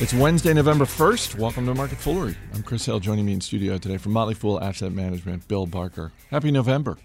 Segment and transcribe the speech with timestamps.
[0.00, 1.36] It's Wednesday, November 1st.
[1.38, 2.36] Welcome to Market Foolery.
[2.52, 2.98] I'm Chris Hill.
[3.00, 6.12] Joining me in studio today from Motley Fool Asset Management, Bill Barker.
[6.30, 6.98] Happy November.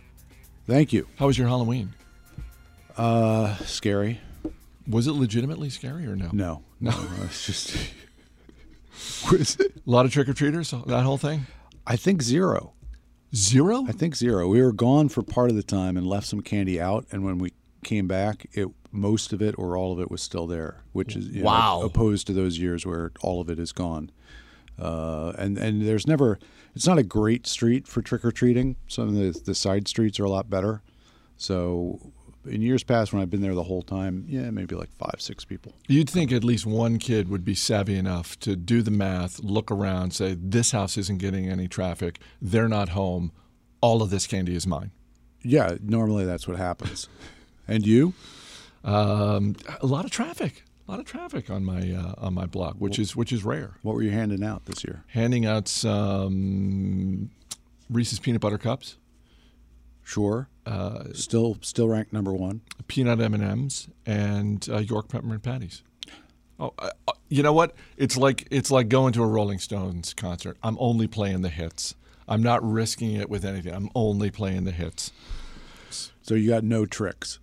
[0.66, 1.08] Thank you.
[1.18, 1.94] How was your Halloween?
[2.98, 4.20] Uh, scary.
[4.88, 6.30] Was it legitimately scary or no?
[6.34, 6.94] No, No.
[7.26, 7.76] it's just.
[9.32, 11.46] A lot of trick or treaters, that whole thing?
[11.86, 12.74] I think zero.
[13.36, 13.86] Zero?
[13.88, 14.48] I think zero.
[14.48, 17.38] We were gone for part of the time and left some candy out, and when
[17.38, 17.54] we
[17.84, 21.28] came back, it most of it or all of it was still there, which is
[21.28, 21.82] you know, Wow.
[21.84, 24.10] opposed to those years where all of it is gone.
[24.78, 26.40] Uh, and and there's never.
[26.76, 28.78] It's not a great street for trick or treating.
[28.88, 30.82] Some of the the side streets are a lot better.
[31.38, 32.00] So.
[32.46, 35.44] In years past, when I've been there the whole time, yeah, maybe like five, six
[35.44, 35.74] people.
[35.90, 39.70] You'd think at least one kid would be savvy enough to do the math, look
[39.70, 43.34] around, say, this house isn't getting any traffic, they're not home,
[43.82, 44.92] all of this candy is mine.
[45.44, 47.10] Yeah, normally that's what happens.
[47.68, 48.14] And you?
[48.84, 50.64] Um, a lot of traffic.
[50.88, 53.76] A lot of traffic on my uh, on my block, which is which is rare.
[53.84, 55.04] What were you handing out this year?
[55.08, 57.30] Handing out some
[57.90, 58.98] Reese's peanut butter cups,
[60.04, 60.48] Sure.
[60.66, 62.62] uh, Still, still ranked number one.
[62.88, 65.84] peanut M and M's, and uh, York peppermint patties.
[66.60, 67.76] Oh, uh, uh, you know what?
[67.98, 70.58] It's like it's like going to a Rolling Stones concert.
[70.64, 71.94] I'm only playing the hits.
[72.28, 73.74] I'm not risking it with anything.
[73.74, 75.12] I'm only playing the hits.
[76.22, 77.40] So you got no tricks.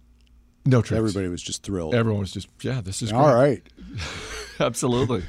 [0.67, 0.99] No tricks.
[0.99, 1.95] Everybody was just thrilled.
[1.95, 3.35] Everyone was just, yeah, this is All great.
[3.35, 3.63] right,
[4.61, 5.23] Absolutely.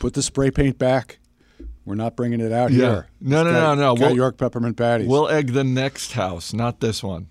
[0.00, 1.18] put the spray paint back.
[1.86, 2.78] We're not bringing it out Yeah.
[2.78, 3.06] here.
[3.20, 3.94] No, It's no, got- no, no.
[3.96, 5.06] got We'll- York peppermint patties.
[5.06, 7.28] We'll egg the next house, not this one.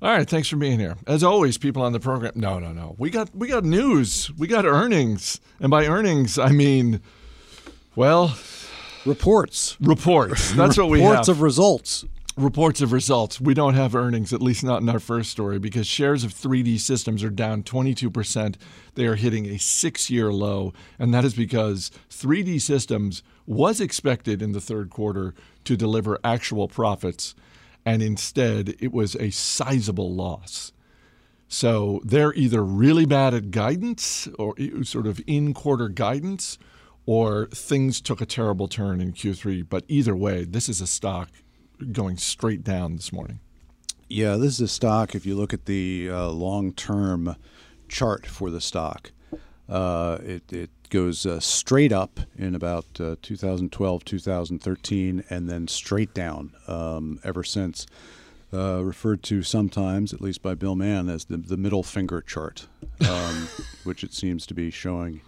[0.00, 0.96] All right, thanks for being here.
[1.06, 2.32] As always, people on the program.
[2.34, 2.96] No, no, no.
[2.98, 4.30] We got we got news.
[4.36, 7.00] We got earnings, and by earnings, I mean,
[7.94, 8.36] well,
[9.06, 9.76] reports.
[9.80, 10.52] reports.
[10.54, 11.12] That's what we reports have.
[11.12, 12.04] Reports of results.
[12.36, 13.40] Reports of results.
[13.40, 16.80] We don't have earnings, at least not in our first story, because shares of 3D
[16.80, 18.56] systems are down 22%.
[18.94, 20.72] They are hitting a six year low.
[20.98, 26.68] And that is because 3D systems was expected in the third quarter to deliver actual
[26.68, 27.34] profits.
[27.84, 30.72] And instead, it was a sizable loss.
[31.48, 36.56] So they're either really bad at guidance or sort of in quarter guidance,
[37.04, 39.66] or things took a terrible turn in Q3.
[39.68, 41.28] But either way, this is a stock
[41.90, 43.40] going straight down this morning.
[44.08, 45.14] Yeah, this is a stock.
[45.14, 47.36] If you look at the uh, long-term
[47.88, 49.10] chart for the stock,
[49.68, 56.12] uh, it, it goes uh, straight up in about uh, 2012, 2013, and then straight
[56.12, 57.86] down um, ever since.
[58.54, 62.66] Uh, referred to sometimes, at least by Bill Mann, as the, the middle finger chart,
[63.08, 63.48] um,
[63.84, 65.22] which it seems to be showing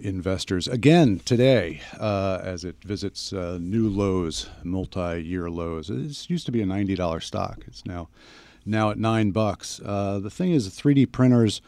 [0.00, 5.88] investors again today uh, as it visits uh, new lows, multi-year lows.
[5.88, 7.62] This used to be a ninety dollar stock.
[7.66, 8.08] It's now
[8.64, 9.80] now at nine bucks.
[9.84, 11.60] Uh, the thing is, 3D printers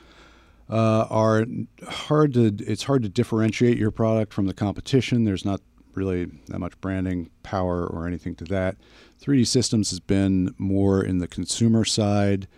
[0.69, 1.47] uh, are
[1.89, 2.55] hard to.
[2.61, 5.25] It's hard to differentiate your product from the competition.
[5.25, 5.61] There's not
[5.95, 8.77] really that much branding power or anything to that.
[9.23, 12.49] 3D Systems has been more in the consumer side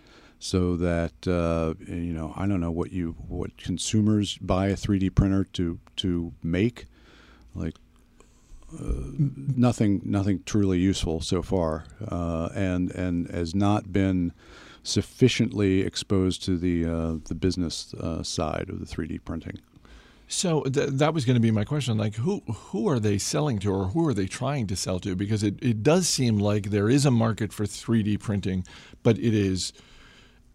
[0.45, 5.15] so that uh, you know I don't know what you what consumers buy a 3D
[5.15, 6.85] printer to to make
[7.55, 7.73] like
[8.71, 8.83] uh,
[9.17, 14.33] nothing nothing truly useful so far uh, and and has not been
[14.83, 19.57] sufficiently exposed to the uh, the business uh, side of the 3D printing.
[20.27, 21.97] So th- that was going to be my question.
[21.97, 25.15] Like, who who are they selling to, or who are they trying to sell to?
[25.15, 28.63] Because it, it does seem like there is a market for 3D printing,
[29.01, 29.73] but it is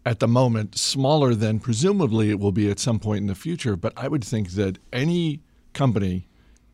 [0.05, 3.75] at the moment smaller than presumably it will be at some point in the future.
[3.75, 5.41] But I would think that any
[5.73, 6.27] company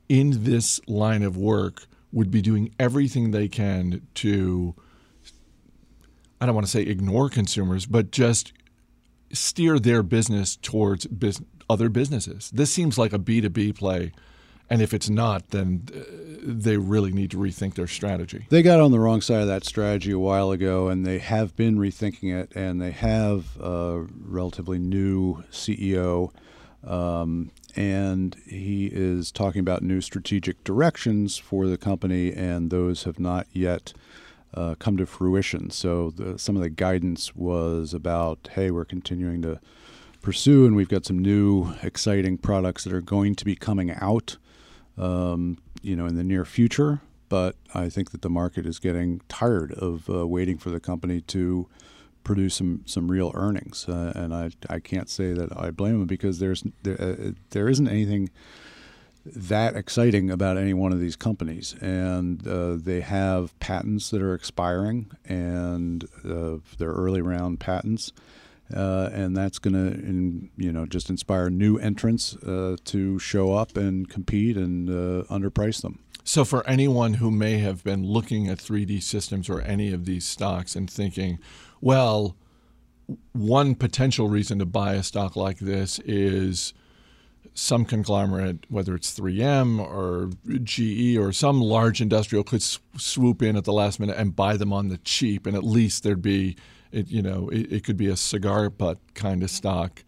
[0.08, 4.76] in this line of work would be doing everything they can to
[6.40, 8.54] I don't want to say ignore consumers, but just
[9.32, 11.08] steer their business towards
[11.70, 12.52] other businesses.
[12.52, 14.12] This seems like a B2B play.
[14.70, 16.00] And if it's not, then uh,
[16.42, 18.48] they really need to rethink their strategy.
[18.50, 21.56] They got on the wrong side of that strategy a while ago, and they have
[21.56, 22.52] been rethinking it.
[22.56, 26.32] And they have a relatively new CEO,
[26.86, 33.20] um, and he is talking about new strategic directions for the company, and those have
[33.20, 33.94] not yet
[34.54, 35.70] uh, come to fruition.
[35.70, 39.60] So the, some of the guidance was about, hey, we're continuing to
[40.22, 44.38] pursue, and we've got some new exciting products that are going to be coming out
[44.98, 47.02] um, you know, in the near future.
[47.30, 51.22] But I think that the market is getting tired of uh, waiting for the company
[51.22, 51.68] to
[52.24, 56.08] produce some, some real earnings, uh, and I, I can't say that I blame them
[56.08, 58.30] because there's there, uh, there isn't anything
[59.26, 64.34] that exciting about any one of these companies, and uh, they have patents that are
[64.34, 68.14] expiring, and uh, their early round patents
[68.74, 73.78] uh, and that's going to, you know, just inspire new entrants uh, to show up
[73.78, 76.00] and compete and uh, underprice them.
[76.24, 80.26] So, for anyone who may have been looking at 3D systems or any of these
[80.26, 81.40] stocks and thinking,
[81.80, 82.36] well,
[83.32, 86.74] one potential reason to buy a stock like this is
[87.54, 90.32] some conglomerate, whether it's 3M or
[90.64, 94.74] GE or some large industrial, could swoop in at the last minute and buy them
[94.74, 96.56] on the cheap, and at least there'd be
[96.92, 100.04] it, you know, it, it could be a cigar butt kind of stock.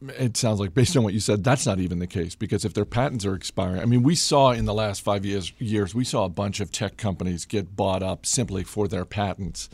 [0.00, 2.72] It sounds like, based on what you said, that's not even the case because if
[2.72, 6.04] their patents are expiring, I mean, we saw in the last five years, years we
[6.04, 9.68] saw a bunch of tech companies get bought up simply for their patents.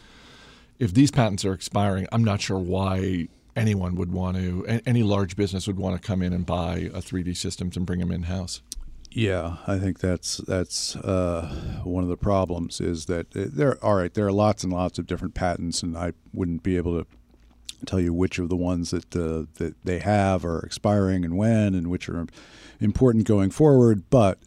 [0.78, 5.36] If these patents are expiring, I'm not sure why anyone would want to, any large
[5.36, 8.24] business would want to come in and buy a 3D systems and bring them in
[8.24, 8.62] house.
[9.16, 13.82] Yeah, I think that's that's uh, one of the problems is that there.
[13.82, 17.00] All right, there are lots and lots of different patents, and I wouldn't be able
[17.00, 17.06] to
[17.86, 21.76] tell you which of the ones that uh, that they have are expiring and when,
[21.76, 22.26] and which are
[22.80, 24.10] important going forward.
[24.10, 24.40] But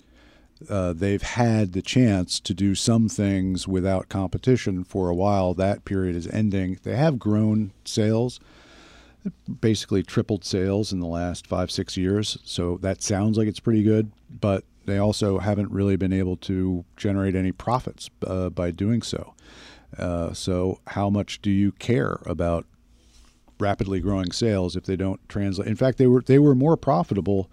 [0.69, 5.53] uh, they've had the chance to do some things without competition for a while.
[5.53, 6.77] That period is ending.
[6.83, 8.41] They have grown sales
[9.61, 12.37] basically tripled sales in the last five, six years.
[12.43, 16.85] So that sounds like it's pretty good, but they also haven't really been able to
[16.95, 19.33] generate any profits uh, by doing so.
[19.97, 22.65] Uh, so, how much do you care about
[23.59, 25.67] rapidly growing sales if they don't translate?
[25.67, 27.49] In fact, they were they were more profitable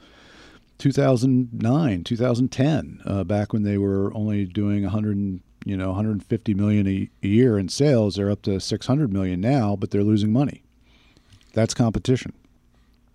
[0.79, 7.09] 2009, 2010, uh, back when they were only doing 100, you know, 150 million a,
[7.23, 8.17] a year in sales.
[8.17, 10.64] They're up to 600 million now, but they're losing money.
[11.55, 12.33] That's competition.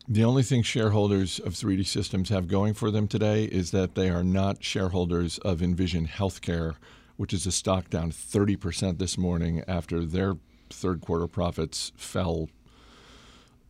[0.07, 4.09] The only thing shareholders of 3D Systems have going for them today is that they
[4.09, 6.77] are not shareholders of Envision Healthcare,
[7.15, 10.37] which is a stock down 30% this morning after their
[10.71, 12.49] third quarter profits fell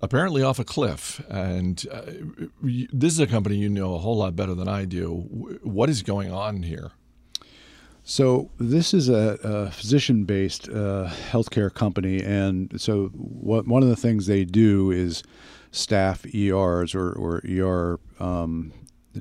[0.01, 1.19] apparently off a cliff.
[1.29, 2.01] And uh,
[2.61, 5.59] this is a company you know a whole lot better than I do.
[5.61, 6.91] What is going on here?
[8.09, 13.95] So this is a, a physician-based uh, healthcare company, and so what, one of the
[13.95, 15.21] things they do is
[15.69, 18.73] staff ERs or, or ER um,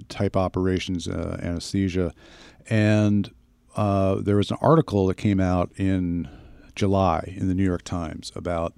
[0.08, 2.14] type operations, uh, anesthesia,
[2.70, 3.30] and
[3.76, 6.26] uh, there was an article that came out in
[6.74, 8.72] July in the New York Times about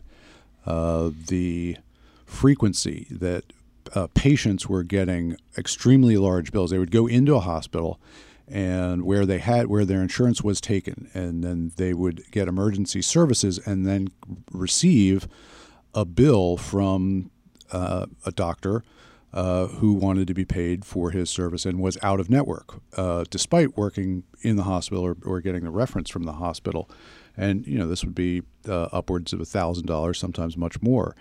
[0.67, 1.77] uh, the
[2.27, 3.45] frequency that
[3.95, 6.73] uh, patients were getting extremely large bills.
[6.73, 8.01] They would go into a hospital
[8.51, 11.11] and where they had where their insurance was taken.
[11.15, 14.09] And then they would get emergency services and then
[14.53, 15.29] receive
[15.95, 17.31] a bill from
[17.73, 18.83] uh, a doctor
[19.33, 23.25] uh, who wanted to be paid for his service and was out of network uh,
[23.31, 26.91] despite working in the hospital or, or, getting the reference from the hospital.
[27.37, 31.15] And you know this would be uh, upwards of a thousand dollars sometimes much more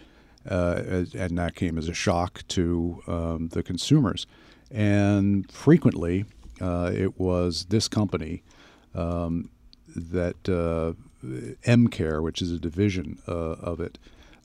[0.48, 4.26] uh, and that came as a shock to um, the consumers.
[4.72, 6.26] And frequently
[6.61, 8.44] uh, it was this company
[8.95, 9.50] um,
[9.95, 10.94] that uh,
[11.65, 13.97] EmCare, which is a division uh, of it,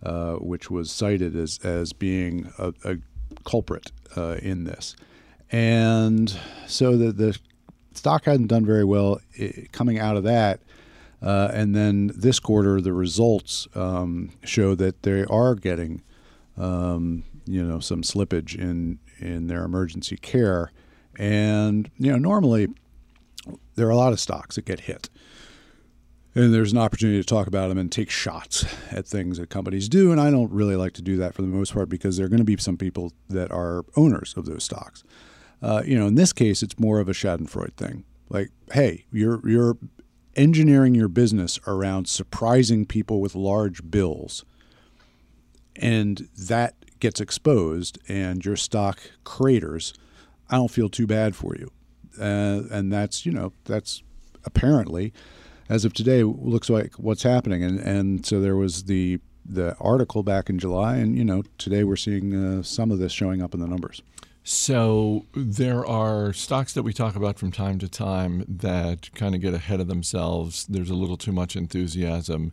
[0.03, 2.97] uh, which was cited as, as being a, a
[3.45, 4.97] culprit uh, in this.
[5.51, 7.39] And so the, the
[7.93, 10.61] stock hadn't done very well it, coming out of that.
[11.23, 16.03] Uh, and then this quarter, the results um, show that they are getting,
[16.59, 20.71] um, you know, some slippage in in their emergency care,
[21.19, 22.69] and, you know, normally
[23.75, 25.09] there are a lot of stocks that get hit.
[26.37, 29.89] And there's an opportunity to talk about them and take shots at things that companies
[29.89, 30.11] do.
[30.11, 32.29] And I don't really like to do that for the most part because there are
[32.29, 35.05] going to be some people that are owners of those stocks.
[35.63, 38.05] Uh, you know, in this case, it's more of a Schadenfreude thing.
[38.29, 39.79] Like, hey, you're you're
[40.35, 44.45] engineering your business around surprising people with large bills,
[45.77, 49.95] and that gets exposed, and your stock craters
[50.55, 51.73] I don't feel too bad for you.
[52.17, 54.05] Uh, and that's, you know, that's
[54.45, 55.13] apparently,
[55.69, 57.65] as of today, looks like what's happening.
[57.65, 61.83] And, and so there was the, the article back in July, and, you know, today
[61.83, 64.01] we're seeing uh, some of this showing up in the numbers.
[64.45, 69.41] So there are stocks that we talk about from time to time that kind of
[69.41, 70.67] get ahead of themselves.
[70.67, 72.53] There's a little too much enthusiasm.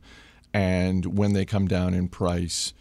[0.56, 2.74] And when they come down in price,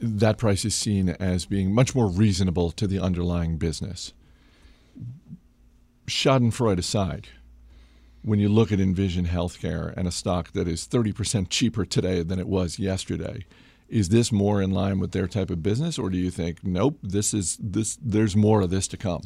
[0.00, 4.12] that price is seen as being much more reasonable to the underlying business.
[6.06, 7.28] Schadenfreude aside,
[8.22, 12.38] when you look at Envision Healthcare and a stock that is 30% cheaper today than
[12.38, 13.44] it was yesterday,
[13.88, 16.98] is this more in line with their type of business or do you think nope
[17.02, 19.22] this is this there's more of this to come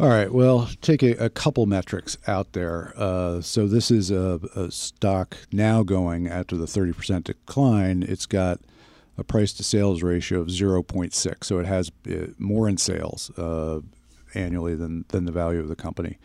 [0.00, 0.32] All right.
[0.32, 2.94] Well, take a, a couple metrics out there.
[2.96, 8.02] Uh, so this is a, a, stock now going after the 30% decline.
[8.02, 8.60] It's got
[9.18, 11.44] a price to sales ratio of 0.6.
[11.44, 13.80] So it has uh, more in sales uh,
[14.34, 16.18] annually than, than the value of the company.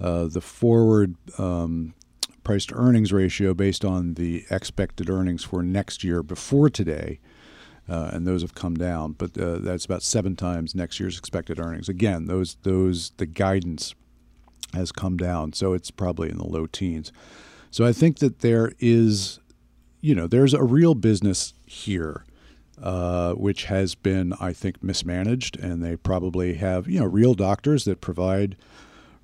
[0.00, 1.94] Uh, the forward um,
[2.42, 7.20] price to earnings ratio based on the expected earnings for next year before today
[7.88, 9.12] uh, and those have come down.
[9.12, 11.88] But uh, that's about seven times next year's expected earnings.
[11.88, 13.94] Again, those those the guidance
[14.74, 17.12] has come down, so it's probably in the low teens.
[17.70, 19.40] So I think that there is,
[20.02, 22.24] you know, there's a real business here.
[22.82, 27.84] Uh, which has been, I think, mismanaged, and they probably have, you know, real doctors
[27.84, 28.56] that provide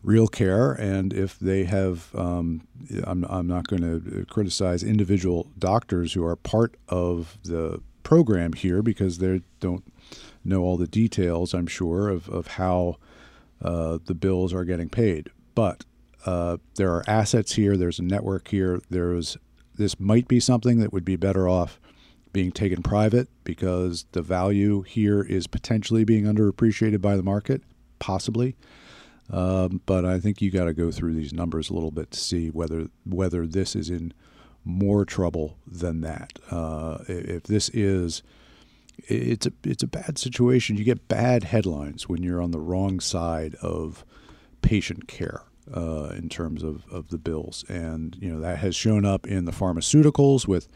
[0.04, 0.72] real care.
[0.72, 2.68] And if they have, um,
[3.02, 8.80] I'm, I'm not going to criticize individual doctors who are part of the program here
[8.80, 9.84] because they don't
[10.44, 12.98] know all the details, I'm sure, of, of how
[13.60, 15.30] uh, the bills are getting paid.
[15.56, 15.84] But
[16.24, 19.36] uh, there are assets here, there's a network here, there's
[19.78, 21.80] this might be something that would be better off
[22.32, 27.62] being taken private because the value here is potentially being underappreciated by the market,
[27.98, 28.56] possibly.
[29.30, 32.18] Um, but I think you got to go through these numbers a little bit to
[32.18, 34.12] see whether whether this is in
[34.64, 36.38] more trouble than that.
[36.50, 38.22] Uh, if this is,
[39.06, 40.76] it's a it's a bad situation.
[40.76, 44.04] You get bad headlines when you're on the wrong side of
[44.62, 45.42] patient care
[45.74, 49.44] uh, in terms of, of the bills, and you know that has shown up in
[49.44, 50.68] the pharmaceuticals with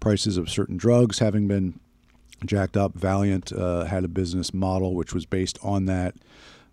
[0.00, 1.80] prices of certain drugs having been
[2.44, 2.94] jacked up.
[2.94, 6.14] Valeant uh, had a business model which was based on that.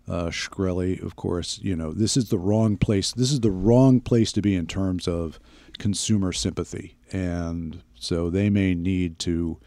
[0.08, 3.12] Uh, Shkreli, of course, you know this is the wrong place.
[3.12, 5.40] This is the wrong place to be in terms of
[5.78, 6.96] consumer sympathy.
[7.12, 9.58] And so they may need to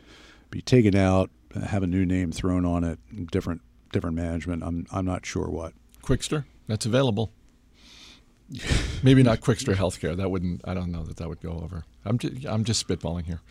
[0.50, 1.30] be taken out,
[1.68, 3.00] have a new name thrown on it,
[3.32, 3.62] different
[3.92, 4.64] different management.
[4.64, 5.74] I'm I'm not sure what.
[6.04, 7.32] Qwikster, that's available.
[9.04, 10.16] Maybe not Qwikster Healthcare.
[10.16, 10.62] That wouldn't.
[10.66, 11.86] I don't know that that would go over.
[12.06, 13.42] I'm just, I'm just spitballing here.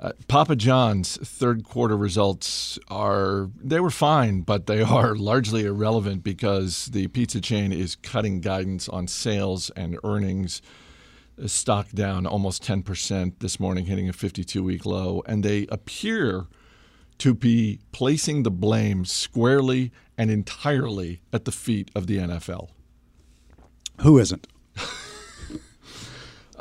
[0.00, 6.22] Uh, Papa John's third quarter results are they were fine, but they are largely irrelevant
[6.22, 10.62] because the pizza chain is cutting guidance on sales and earnings
[11.46, 15.22] stock down almost 10% this morning, hitting a 52 week low.
[15.26, 16.46] And they appear
[17.18, 22.70] to be placing the blame squarely and entirely at the feet of the NFL.
[24.00, 24.46] Who isn't?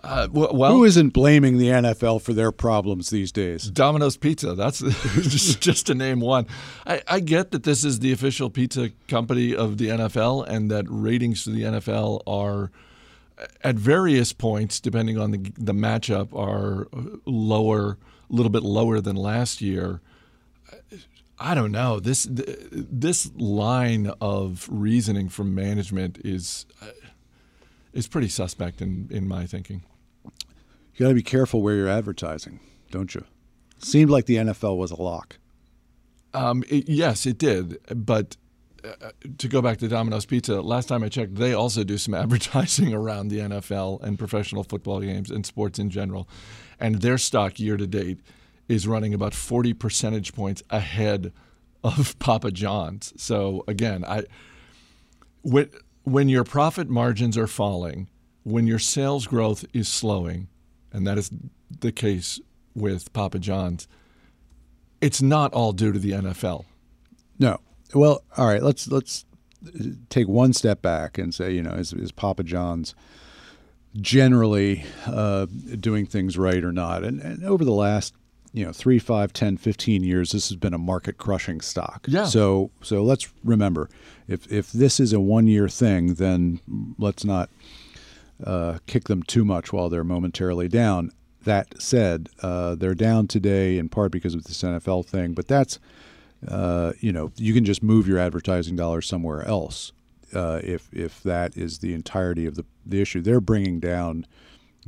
[0.04, 3.70] Uh, well, who isn't blaming the NFL for their problems these days?
[3.70, 4.56] Domino's Pizza.
[4.56, 6.48] That's just, just to name one.
[6.86, 10.86] I, I, get that this is the official pizza company of the NFL and that
[10.88, 12.72] ratings for the NFL are
[13.64, 16.88] at various points, depending on the the matchup, are
[17.26, 17.98] lower,
[18.30, 20.02] a little bit lower than last year.
[21.40, 22.00] I don't know.
[22.00, 26.66] This this line of reasoning from management is
[27.98, 29.84] is pretty suspect in in my thinking.
[30.96, 33.24] You got to be careful where you're advertising, don't you?
[33.80, 35.38] Seemed like the NFL was a lock.
[36.34, 38.36] Um, it, yes, it did, but
[38.84, 42.14] uh, to go back to Domino's Pizza, last time I checked, they also do some
[42.24, 46.28] advertising around the NFL and professional football games and sports in general.
[46.80, 48.20] And their stock year to date
[48.68, 51.32] is running about 40 percentage points ahead
[51.84, 53.14] of Papa John's.
[53.18, 54.24] So again, I
[55.44, 55.70] when
[56.08, 58.08] when your profit margins are falling,
[58.44, 60.48] when your sales growth is slowing,
[60.94, 61.30] and that is
[61.82, 62.40] the case
[62.74, 63.90] with Papa John's,
[65.02, 66.64] it's not all due to the NFL.
[67.40, 67.60] No,
[67.94, 68.64] well, all right.
[68.64, 69.26] Let's let's
[70.10, 72.96] take one step back and say, you know, is, is Papa John's
[73.98, 75.48] generally uh,
[75.78, 77.04] doing things right or not?
[77.04, 78.14] And, and over the last
[78.58, 82.06] you know three five ten fifteen years this has been a market crushing stock.
[82.08, 82.26] Yeah.
[82.26, 83.90] So so let's remember
[84.28, 86.60] if if this is a one year thing then
[86.98, 87.50] let's not
[88.44, 91.12] uh, kick them too much while they're momentarily down.
[91.44, 95.80] That said uh, they're down today in part because of this nfl thing but that's
[96.48, 99.92] uh, you know, you can just move your advertising dollars somewhere else
[100.34, 103.22] uh, if if that is the entirety of the the issue.
[103.22, 104.26] They're bringing down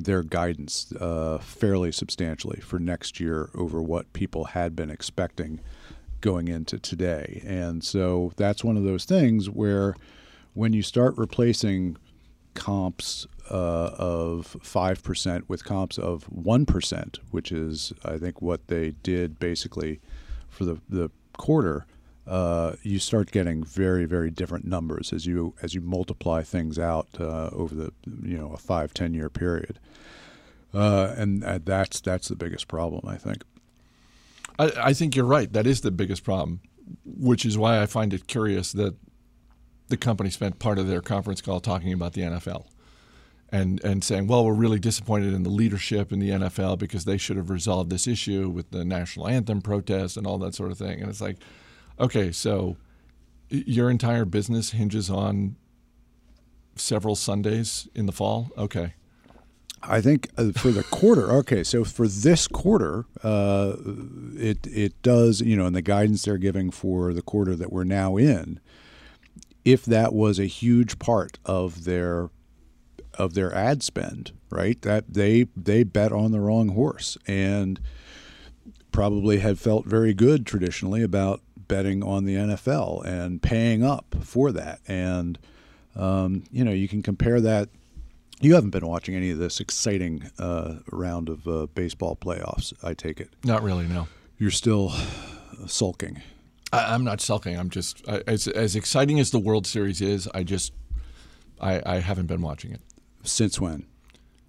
[0.03, 5.59] their guidance uh, fairly substantially for next year over what people had been expecting
[6.21, 9.95] going into today, and so that's one of those things where
[10.53, 11.95] when you start replacing
[12.53, 19.39] comps uh, of 5% with comps of 1%, which is, I think, what they did
[19.39, 19.99] basically
[20.49, 21.85] for the, the quarter,
[22.29, 27.07] uh, you start getting very very different numbers as you as you multiply things out
[27.19, 29.79] uh, over the you know a five ten year period,
[30.73, 33.43] uh, and uh, that's that's the biggest problem I think.
[34.59, 35.51] I, I think you're right.
[35.51, 36.61] That is the biggest problem,
[37.03, 38.95] which is why I find it curious that
[39.87, 42.67] the company spent part of their conference call talking about the NFL
[43.51, 47.17] and and saying, well, we're really disappointed in the leadership in the NFL because they
[47.17, 50.77] should have resolved this issue with the national anthem protest and all that sort of
[50.77, 51.01] thing.
[51.01, 51.37] And it's like,
[51.99, 52.77] okay, so
[53.49, 55.55] your entire business hinges on
[56.75, 58.49] several Sundays in the fall.
[58.57, 58.93] Okay.
[59.81, 63.75] I think uh, for the quarter, okay, so for this quarter, uh,
[64.35, 67.85] it it does, you know, and the guidance they're giving for the quarter that we're
[67.85, 68.59] now in,
[69.63, 72.29] if that was a huge part of their
[73.13, 74.81] of their ad spend, right?
[74.81, 77.79] That they they bet on the wrong horse and
[78.91, 84.51] probably had felt very good traditionally about betting on the NFL and paying up for
[84.51, 84.81] that.
[84.89, 85.39] And
[85.95, 87.69] um, you know, you can compare that.
[88.41, 92.93] You haven't been watching any of this exciting uh, round of uh, baseball playoffs, I
[92.93, 93.29] take it.
[93.43, 94.07] Not really, no.
[94.37, 94.93] You're still
[95.67, 96.21] sulking.
[96.71, 97.57] I, am not sulking.
[97.57, 100.27] I'm just I, as as exciting as the World Series is.
[100.33, 100.73] I just
[101.59, 102.81] I, I haven't been watching it.
[103.23, 103.85] Since when?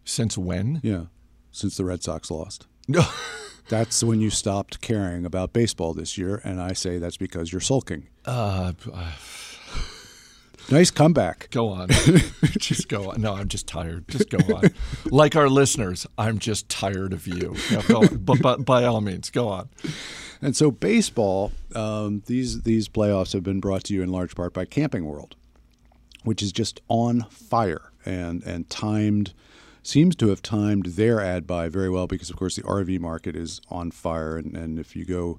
[0.04, 0.80] Since when?
[0.82, 1.04] Yeah,
[1.50, 2.66] since the Red Sox lost.
[2.90, 3.06] No.
[3.68, 7.60] that's when you stopped caring about baseball this year, and I say that's because you're
[7.60, 8.08] sulking.
[8.26, 9.12] Uh, uh
[10.70, 11.48] nice comeback.
[11.50, 11.88] Go on.
[12.58, 13.20] just go on.
[13.20, 14.08] No, I'm just tired.
[14.08, 14.70] Just go on.
[15.06, 17.54] like our listeners, I'm just tired of you.
[17.70, 18.16] No, go on.
[18.18, 19.68] But, but by all means, go on.
[20.42, 24.52] And so, baseball, um, these these playoffs have been brought to you in large part
[24.52, 25.36] by Camping World,
[26.24, 29.32] which is just on fire and and timed
[29.82, 33.36] seems to have timed their ad buy very well because of course the RV market
[33.36, 35.38] is on fire and, and if you go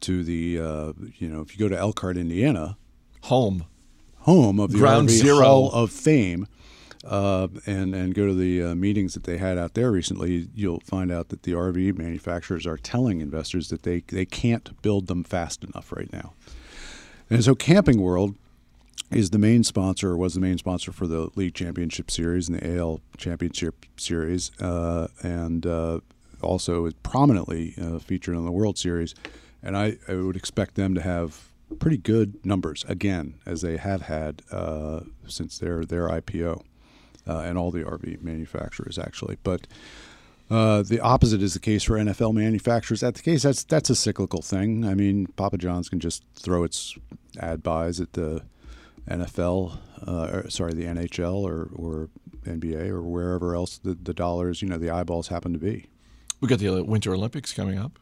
[0.00, 2.76] to the uh, you know if you go to Elkhart, Indiana,
[3.22, 3.64] home
[4.20, 5.44] home of the Ground RV Zero.
[5.44, 6.46] Hall of Fame.
[7.02, 10.80] Uh, and and go to the uh, meetings that they had out there recently, you'll
[10.80, 15.24] find out that the RV manufacturers are telling investors that they they can't build them
[15.24, 16.34] fast enough right now.
[17.30, 18.36] And so Camping World
[19.10, 22.78] is the main sponsor, was the main sponsor for the league championship series and the
[22.78, 26.00] AL championship series, uh, and uh,
[26.42, 29.14] also is prominently uh, featured on the World Series.
[29.62, 34.02] And I, I, would expect them to have pretty good numbers again, as they have
[34.02, 36.62] had uh, since their their IPO,
[37.26, 39.36] uh, and all the RV manufacturers actually.
[39.42, 39.66] But
[40.50, 43.02] uh, the opposite is the case for NFL manufacturers.
[43.02, 44.84] At the case, that's that's a cyclical thing.
[44.84, 46.96] I mean, Papa John's can just throw its
[47.38, 48.42] ad buys at the
[49.10, 52.08] NFL, uh, or, sorry, the NHL or, or
[52.44, 55.86] NBA or wherever else the, the dollars, you know, the eyeballs happen to be.
[56.40, 57.98] We got the Winter Olympics coming up.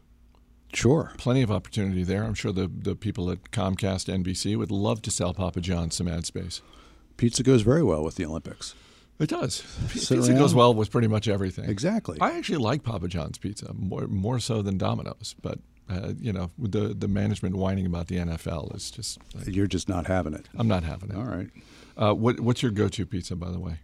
[0.73, 1.13] Sure.
[1.17, 2.25] Plenty of opportunity there.
[2.25, 6.09] I'm sure the, the people at Comcast NBC would love to sell Papa John's some
[6.09, 6.61] ad space.
[7.17, 8.75] Pizza goes very well with the Olympics.
[9.19, 9.65] It does.
[9.91, 10.39] Pizza around.
[10.39, 11.69] goes well with pretty much everything.
[11.69, 12.19] Exactly.
[12.21, 16.51] I actually like Papa John's pizza more more so than Domino's, but uh, you know,
[16.59, 19.19] the the management whining about the NFL is just.
[19.35, 20.47] Like, You're just not having it.
[20.57, 21.17] I'm not having it.
[21.17, 21.51] All right.
[21.97, 23.81] Uh, what what's your go-to pizza, by the way?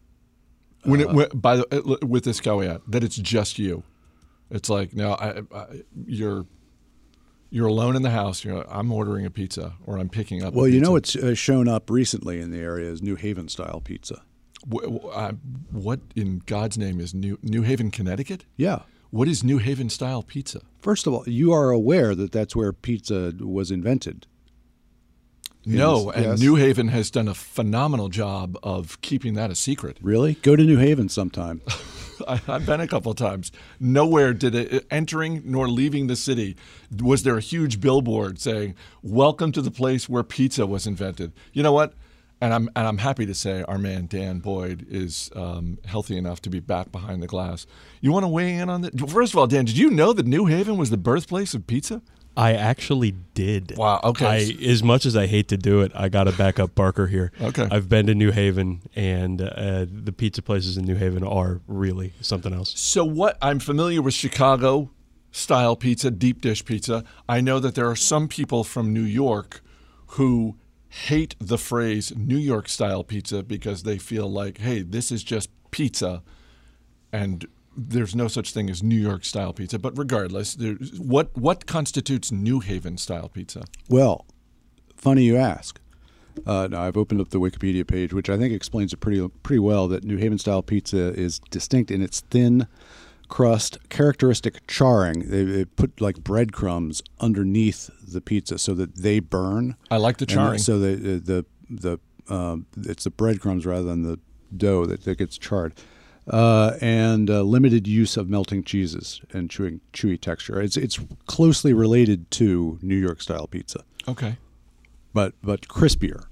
[0.84, 3.82] When, uh, it, when by the uh, with this caveat that it's just you,
[4.50, 5.66] it's like no, I, I,
[6.06, 6.46] you're
[7.50, 8.44] you're alone in the house.
[8.44, 10.54] You know, I'm ordering a pizza or I'm picking up.
[10.54, 13.80] Well, you know, what's uh, shown up recently in the area is New Haven style
[13.80, 14.22] pizza.
[14.66, 18.44] what in God's name is New New Haven, Connecticut?
[18.56, 18.82] Yeah.
[19.14, 20.62] What is New Haven style pizza?
[20.80, 24.26] First of all, you are aware that that's where pizza was invented.
[25.64, 26.40] No, and yes.
[26.40, 29.98] New Haven has done a phenomenal job of keeping that a secret.
[30.02, 30.34] Really?
[30.42, 31.62] Go to New Haven sometime.
[32.26, 33.52] I, have been a couple times.
[33.78, 36.56] Nowhere did it uh, entering nor leaving the city
[37.00, 41.62] was there a huge billboard saying "Welcome to the place where pizza was invented." You
[41.62, 41.94] know what?
[42.44, 46.42] And I'm and I'm happy to say our man Dan Boyd is um, healthy enough
[46.42, 47.66] to be back behind the glass.
[48.02, 49.10] You want to weigh in on that?
[49.10, 52.02] First of all, Dan, did you know that New Haven was the birthplace of pizza?
[52.36, 53.74] I actually did.
[53.78, 54.00] Wow.
[54.04, 54.26] Okay.
[54.26, 57.06] I, as much as I hate to do it, I got to back up Barker
[57.06, 57.32] here.
[57.40, 57.66] Okay.
[57.70, 62.12] I've been to New Haven, and uh, the pizza places in New Haven are really
[62.20, 62.78] something else.
[62.78, 64.90] So, what I'm familiar with Chicago
[65.30, 67.04] style pizza, deep dish pizza.
[67.28, 69.62] I know that there are some people from New York
[70.08, 70.56] who
[70.94, 75.50] hate the phrase New York style pizza because they feel like, hey, this is just
[75.72, 76.22] pizza
[77.12, 79.78] and there's no such thing as New York style pizza.
[79.78, 80.56] But regardless,
[80.98, 83.64] what what constitutes New Haven style pizza?
[83.88, 84.24] Well,
[84.96, 85.80] funny you ask.
[86.46, 89.60] Uh, now I've opened up the Wikipedia page, which I think explains it pretty pretty
[89.60, 89.88] well.
[89.88, 92.68] That New Haven style pizza is distinct in its thin
[93.28, 95.30] crust, characteristic charring.
[95.30, 99.76] They, they, put like breadcrumbs underneath the pizza so that they burn.
[99.90, 100.58] I like the charring.
[100.58, 101.98] so the the the,
[102.32, 104.18] um, it's the breadcrumbs rather than the
[104.56, 105.74] dough that, that gets charred.
[106.26, 110.60] Uh, and uh, limited use of melting cheeses and chewing chewy texture.
[110.60, 113.84] It's it's closely related to New York style pizza.
[114.08, 114.36] Okay.
[115.12, 116.24] But but crispier.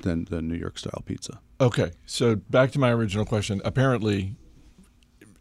[0.00, 1.40] than than New York style pizza.
[1.60, 3.62] Okay, so back to my original question.
[3.64, 4.36] Apparently,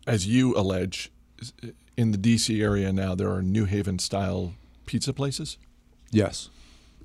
[0.08, 1.12] as you allege,
[1.98, 2.62] in the D.C.
[2.62, 4.54] area now there are New Haven style
[4.86, 5.58] pizza places.
[6.12, 6.50] Yes.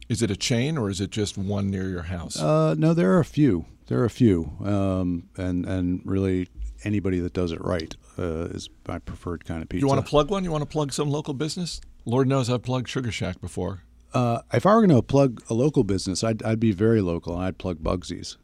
[0.09, 2.41] Is it a chain or is it just one near your house?
[2.41, 3.67] Uh, no, there are a few.
[3.87, 6.49] There are a few, um, and and really
[6.85, 9.81] anybody that does it right uh, is my preferred kind of pizza.
[9.81, 10.45] you want to plug one?
[10.45, 11.81] You want to plug some local business?
[12.05, 13.83] Lord knows I've plugged Sugar Shack before.
[14.13, 17.35] Uh, if I were going to plug a local business, I'd, I'd be very local
[17.35, 18.37] and I'd plug Bugsy's,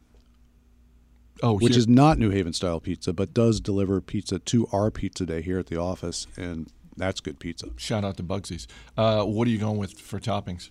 [1.43, 4.89] Oh, which here- is not New Haven style pizza, but does deliver pizza to our
[4.91, 7.67] pizza day here at the office, and that's good pizza.
[7.75, 8.67] shout out to Bugsy's.
[8.97, 10.69] Uh, what are you going with for toppings?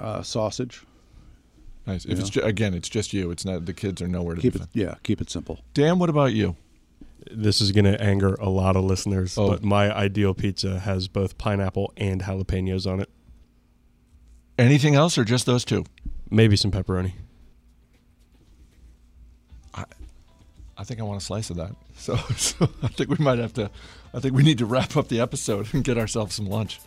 [0.00, 0.82] Uh, sausage,
[1.86, 2.04] Nice.
[2.04, 3.32] If it's ju- again, it's just you.
[3.32, 4.70] It's not the kids are nowhere to keep be it found.
[4.72, 5.58] yeah, keep it simple.
[5.74, 6.54] Dan, what about you?
[7.30, 9.48] This is going to anger a lot of listeners, Oh.
[9.50, 13.08] but my ideal pizza has both pineapple and jalapenos on it.
[14.58, 15.84] Anything else or just those two?
[16.30, 17.12] Maybe some pepperoni.
[19.74, 21.74] I think I want a slice of that.
[21.94, 23.70] So, so I think we might have to.
[24.12, 26.80] I think we need to wrap up the episode and get ourselves some lunch.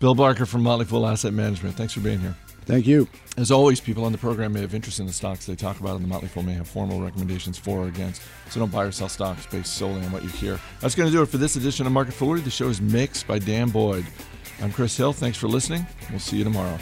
[0.00, 1.76] Bill Barker from Motley Fool Asset Management.
[1.76, 2.34] Thanks for being here.
[2.66, 3.06] Thank you.
[3.36, 5.96] As always, people on the program may have interest in the stocks they talk about,
[5.96, 8.22] and the Motley Fool may have formal recommendations for or against.
[8.50, 10.58] So don't buy or sell stocks based solely on what you hear.
[10.80, 12.40] That's going to do it for this edition of Market Foolery.
[12.40, 14.04] The show is mixed by Dan Boyd.
[14.60, 15.12] I'm Chris Hill.
[15.12, 15.86] Thanks for listening.
[16.10, 16.78] We'll see you tomorrow.